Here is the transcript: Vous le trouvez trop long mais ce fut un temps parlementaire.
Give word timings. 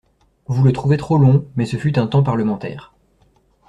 Vous 0.47 0.63
le 0.63 0.73
trouvez 0.73 0.97
trop 0.97 1.19
long 1.19 1.45
mais 1.55 1.67
ce 1.67 1.77
fut 1.77 1.99
un 1.99 2.07
temps 2.07 2.23
parlementaire. 2.23 2.95